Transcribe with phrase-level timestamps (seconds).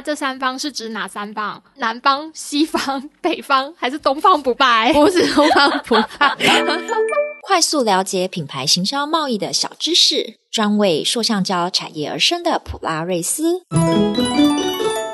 [0.00, 1.62] 那这三方是指哪三方？
[1.74, 4.90] 南方、西方、 北方，还是东方不败？
[4.94, 6.34] 不是东方不败。
[7.46, 13.60] 快速了解品牌行销贸易的小知识，专为塑橡胶产业而生的普拉瑞斯，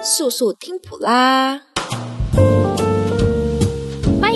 [0.04, 1.62] 速速听普拉。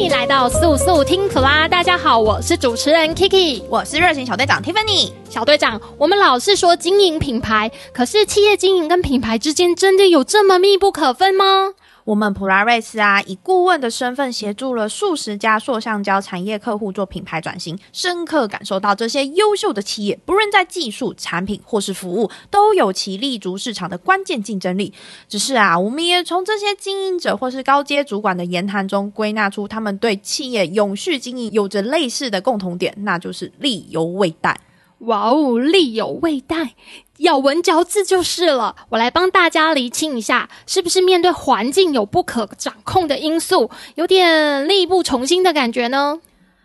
[0.01, 5.13] 欢迎来到速速听普拉，大家好，我是主持人 Kiki，我是热情小队长 Tiffany。
[5.29, 11.75] 小队长，我们老是说经营品牌，可是企业经营跟品牌之间真的有这么密不可分吗？
[12.05, 24.93] 我们普拉瑞斯啊，以顾问的身份协助了数十家塑橡胶产业客户做品牌转型，深刻感受到这些优秀的企业，不论在技术、产品或是服务，都有其立足市场的关键竞争力。
[25.29, 34.59] 只是啊，我们也从这些经营者或是高阶主管的言谈中归纳出，他们对企业永续经营有着类似的共同点，那就是力有未逮。
[35.01, 36.75] 哇哦，力有未逮，
[37.19, 38.77] 咬文嚼字就是了。
[38.91, 46.21] 我来帮大家厘清一下，是不是面对环境有不可掌控的因素，有点力不从心的感觉呢？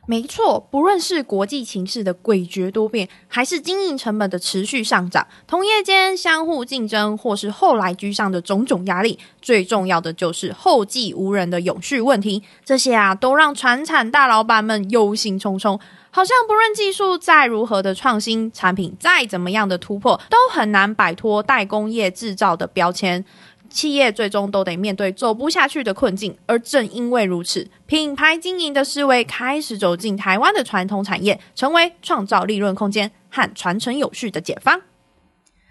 [0.07, 12.43] 没错，不论是国际情势的诡谲多变，还是经营成本的持续上涨，同业间相互竞争，或是后来居上的种种压力，最重要的就是后继无人的永续问题。
[12.63, 15.79] 这些啊，都让传产大老板们忧心忡忡。
[16.11, 23.25] 好像不论技术再如何的创新，产品再怎么样的突破，都很难摆脱代工业制造的标签。
[23.69, 26.37] 企业最终都得面对走不下去的困境。
[26.45, 34.81] 而正因为如此，品牌经营的思维开始走进台湾的传统产业，成为创造利润空间和传承有序的解方。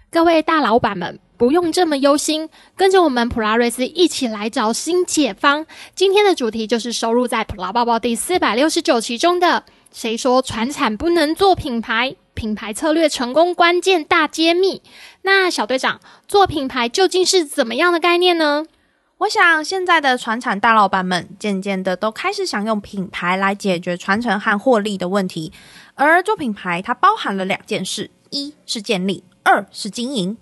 [0.09, 5.65] 各位大老板们，不用这么忧心，跟着我们普拉瑞斯一起来找新解方。
[5.93, 9.65] 今天的主题就是收入在普拉抱报第四百六十九期中的。
[9.91, 12.15] 谁说传产不能做品牌？
[12.35, 14.83] 品牌策略成功关键大揭秘。
[15.23, 18.65] 那小队长，做品牌究竟是怎么样的概念呢？
[19.19, 25.53] 我想现在的传产大老板们渐渐的都开始想用品牌来解决传承和获利的问题。
[25.95, 30.37] 而做品牌它包含了两件事：一是建立，二是经营。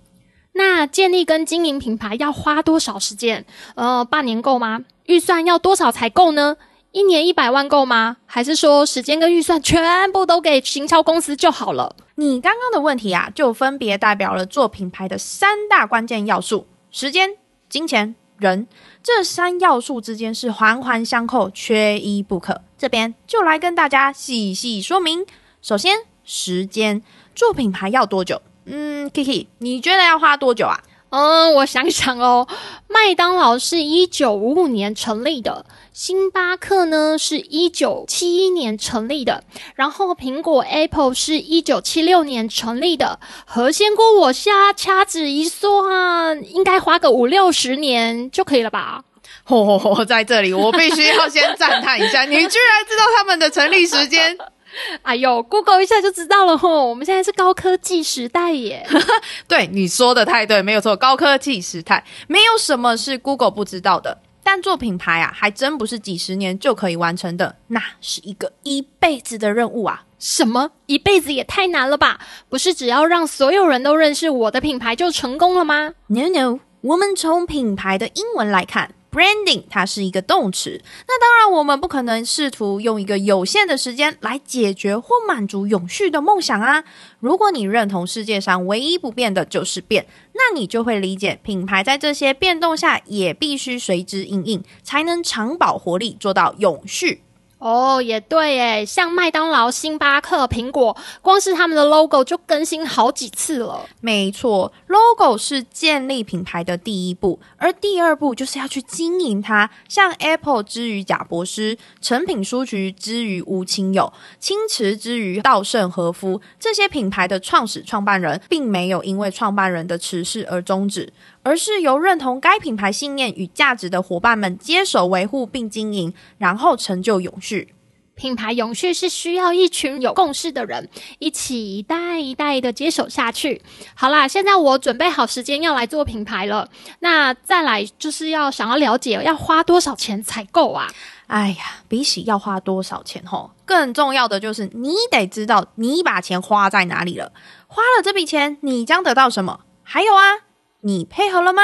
[0.54, 3.46] 那建立跟经营品牌要花多少时间？
[3.75, 4.81] 呃，半年够吗？
[5.06, 6.58] 预算要多少才够呢？
[6.94, 8.18] 一年一百万够吗？
[8.28, 11.96] 还是说时间跟预算全部都给行销公司就好了？
[12.14, 17.31] 你刚刚的问题啊，就分别代表了做品牌的三大关键要素：时间、
[17.68, 18.68] 金钱、人。
[19.02, 22.62] 这三要素之间是环环相扣，缺一不可。
[22.78, 25.25] 这边就来跟大家细细说明。
[25.64, 27.02] 首先，时间，
[27.34, 28.40] 做品牌要多久？
[28.66, 30.80] 嗯，Kiki，你觉得要花多久啊？
[31.16, 32.47] 嗯，我想想哦，
[32.88, 35.63] 麦当劳是一九五五年成立的，
[35.94, 39.44] 星巴克呢是一九七一年成立的，
[39.75, 43.19] 然后苹果 Apple 是一九七六年成立的。
[43.46, 49.03] 何仙姑，我瞎掐指一算，应该花个五六十年就可以了吧？
[49.47, 52.50] 嚯 哦，在这里我必须要先赞叹一下，你居然
[52.90, 54.35] 知道他们的成立时间。
[55.04, 56.88] 哎呦，Google 一下就知道了吼！
[56.88, 58.86] 我们现在是高科技时代耶。
[59.48, 64.20] 对，你说的太对，没有错，高科技时代没有什么是 Google 不知道的。
[64.46, 70.04] 但做品牌啊，还真不是几十年就可以完成的，那是一个一辈子的任务啊！
[70.20, 70.72] 什么？
[70.86, 72.20] 一辈子也太难了吧？
[72.50, 78.94] 不是只要让所有人都认识我的品牌就成功了吗？No No，我们从品牌的英文来看。
[79.13, 86.84] Branding 它是一个动词，那当然我们不可能试图用一个有限的时间来解决或满足永续的梦想啊！
[87.19, 97.22] 如果你认同世界上唯一不变的就是变，那你就会理解品牌在这些变动下也必须随之应应，才能长保活力，做到永续。
[97.63, 103.85] 哦，也对诶，像麦当劳、星巴克、苹果，光是他们的 logo 就更新好几次了。
[104.01, 109.69] 没错，logo 是建立品牌的第一步，而第二步就是要去经营它。
[109.88, 121.13] 像 Apple 之于贾伯斯，诚品书局之于吴清友，青瓷之于稻盛和夫，这些品牌的创始创办人，并没有因为创办人的辞世而终止。
[121.44, 127.75] 而是由认同该品牌信念与价值的伙伴们接手维护并经营，然后成就永续。
[128.16, 130.88] 品牌永续是需要一群有共识的人
[131.18, 133.60] 一起一代一代的接手下去。
[133.95, 136.69] 好啦，现在我准备好时间要来做品牌了。
[137.00, 140.88] 那再来就是要想要了解要花多少钱才够啊？
[141.25, 147.31] 哎呀，比起要花多少钱吼，更重要的就是你得知道你把钱花在哪里了。
[147.66, 149.62] 花了这笔钱，你将得到什么？
[149.81, 150.53] 还有啊。
[150.85, 151.62] 你配合了吗？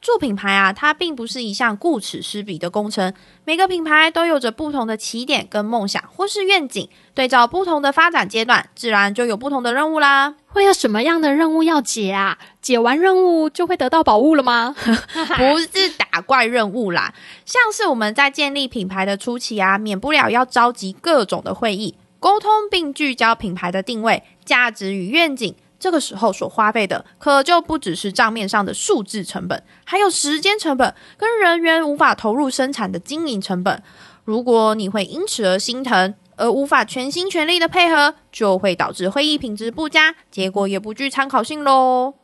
[0.00, 3.12] 做品牌啊，它并不是一项顾此失彼的工程。
[3.44, 10.36] 每个品牌都有着不同的起点跟梦想或是愿景，对照不同的发展阶段，自然就有不同的任务啦。
[10.46, 12.38] 会有什么样的任务要解啊？
[12.62, 14.74] 解完任务就会得到宝物了吗？
[15.36, 17.12] 不是打怪任务啦，
[17.44, 25.54] 像是我们在建立品牌的初期啊，免不了要召集各种的会议，沟通并聚焦品牌的定位、价值与愿景。
[25.80, 33.82] 这个时候所花费的，可就不只是账面上的数字成本，还有时间成本跟人员无法投入生产的经营成本。
[34.24, 42.19] 如果你会因此而心疼，而无法全心全力的配合，就会导致会议品质不佳，结果也不具参考性喽。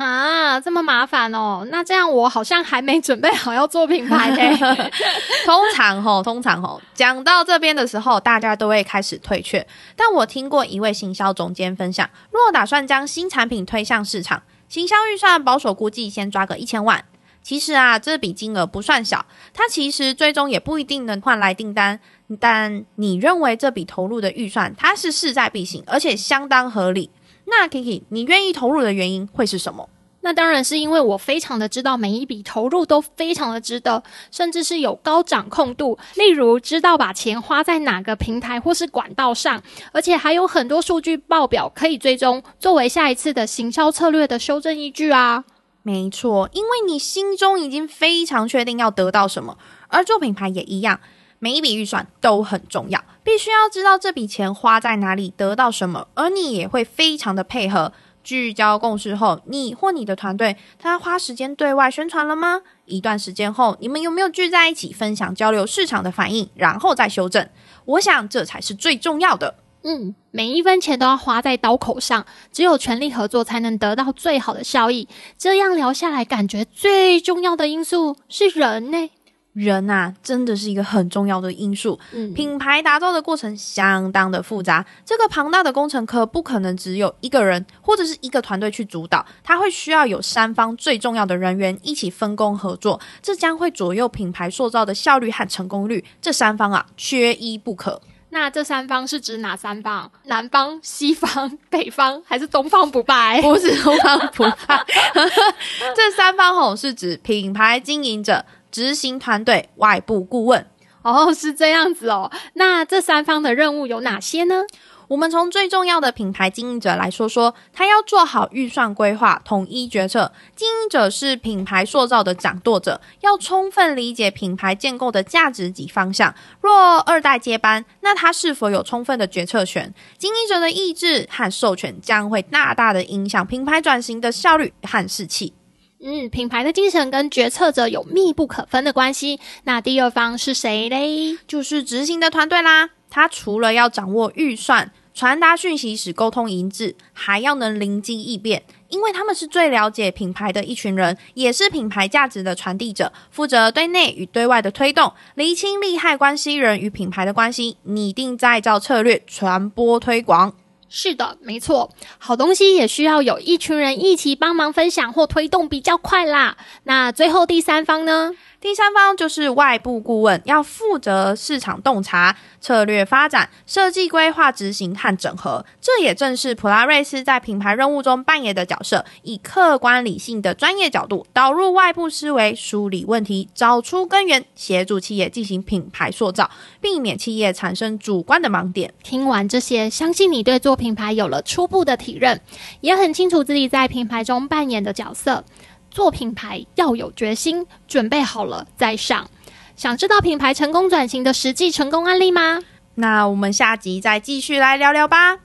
[0.00, 1.66] 啊，这么麻烦哦！
[1.70, 4.56] 那这样我好像还没准备好要做品牌嘞。
[5.44, 9.66] 通常吼，通常吼，讲到这边的时候，大家都会开始退却。
[9.94, 17.04] 但我听过一位行销总监分享，若打算将新产品推向市场，行销预算保守估计先抓个一千万。
[17.42, 22.00] 其实啊，这笔金额不算小，它其实最终也不一定能换来订单。
[22.38, 27.10] 但你认为这笔投入的预算，它是势在必行，而且相当合理。
[27.50, 29.88] 那 Kiki，你愿意投入的原因会是什么？
[30.22, 35.98] 那当然是因为我非常的知道每一笔投入都非常的值得，甚至是有高掌控度。
[36.14, 39.62] 例如，知道把钱花在哪个平台或是管道上，
[39.92, 45.44] 而且还有很多数据报表可以追踪，作为下一次的行销策略的修正依据啊。
[45.82, 49.56] 没错，因为你心中已经非常确定要得到什么，
[49.88, 51.00] 而做品牌也一样。
[51.42, 57.92] 每一笔预算都很重要，必须要知道这笔钱花在哪里，得到什么，而你也会非常的配合。
[58.22, 62.60] 聚焦共识后，你或你的团队，他花时间对外宣传了吗？
[62.84, 67.48] 一段时间后，你们有没有聚在一起分享交流市场的反应，然后再修正？
[67.86, 69.54] 我想这才是最重要的。
[69.82, 75.08] 嗯，每一分钱都要花在刀口上，只有全力合作才能得到最好的效益。
[75.38, 79.10] 这样聊下来，感觉最重要的因素是人呢。
[79.52, 81.98] 人呐、啊，真的是一个很重要的因素。
[82.12, 89.26] 嗯，品牌打造的过程相当的复杂，这个庞大的工程可不可能只有一个人或者是一个团队去主导？
[89.42, 96.04] 它会需要有三方最重要的人员一起分工合作，这将会左右品牌塑造的效率和成功率。
[96.22, 98.00] 这三方啊，缺一不可。
[98.32, 100.08] 那这三方是指哪三方？
[100.26, 103.42] 南方、西方、北方，还是东方不败？
[103.42, 104.86] 不是 东方不败，
[105.96, 108.44] 这三方吼是指品牌经营者。
[108.70, 110.66] 执行团队、外部顾问，
[111.02, 112.30] 哦，是这样子哦。
[112.54, 114.64] 那这三方的任务有哪些呢？
[115.08, 120.30] 我们从最重要的品牌经营者来说说，他要做好预算规划，统一决策。
[120.54, 126.32] 经营者是品牌塑造的掌舵者，要充分理解品牌建构的价值及方向。
[126.60, 129.92] 若二代接班，那他是否有充分的决策权？
[130.16, 135.54] 经营者的意志和授权将会大大的影响品牌转型的效率和士气。
[136.02, 139.38] 嗯，品牌的精神跟决策者有密不可分的关系。
[139.64, 141.36] 那第二方是谁嘞？
[141.46, 142.88] 就是执行的团队啦。
[143.10, 160.54] 他除了要掌握预算、传达讯息、使沟通一致，还要能灵机应变，因为他们是最了解品牌的一群人，也是品牌价值的传递者，负责对内与对外的推动，厘清利害关系人与品牌的关系，拟定再造策略，传播推广。
[160.92, 161.88] 是的，没错，
[162.18, 166.56] 好东西也需要有一群人一起帮忙分享或推动比较快啦。
[166.82, 168.32] 那最后第三方呢？
[168.60, 175.64] 第三方就是外部顾问，要负责市场洞察、策略发展、设计规划、执行和整合。
[175.80, 186.50] 这也正是普拉瑞斯在品牌任务中扮演的角色，以客观理性的专业角度导入外部思维，梳理问题，找出根源，协助企业进行品牌塑造，
[186.82, 188.92] 避免企业产生主观的盲点。
[189.02, 192.38] 听完这些，相信你对做品牌有了初步的体认，
[192.82, 195.44] 也很清楚自己在品牌中扮演的角色。
[195.90, 199.28] 做品牌要有决心，准备好了再上。
[199.76, 202.60] 想知道品牌成功转型的实际成功案例吗？
[202.96, 205.38] 那我们下集再继续来聊聊吧。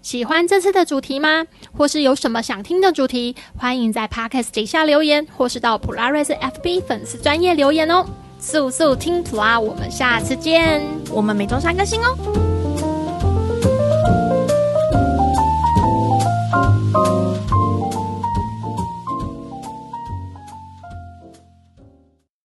[0.00, 1.44] 喜欢这次的主题吗？
[1.76, 3.36] 或是有什么想听的主题？
[3.58, 8.06] 欢迎在 Podcast 底下留言，或是到普拉瑞斯 FB 粉丝专业留言哦。
[8.38, 10.82] 速速听普拉，我们下次见。
[11.10, 12.49] 我们每周三更新哦。